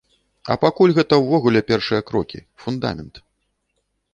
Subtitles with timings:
[0.53, 3.21] А пакуль гэта ўвогуле першыя крокі, фундамент.